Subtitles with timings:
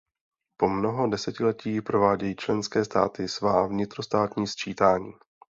[0.57, 5.13] Po mnoho desetiletí provádějí členské státy svá vnitrostátní sčítání.